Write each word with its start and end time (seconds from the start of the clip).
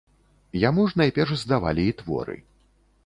Яму 0.61 0.85
ж 0.93 0.97
найперш 1.01 1.35
здавалі 1.43 1.83
і 1.91 1.93
творы. 2.01 2.37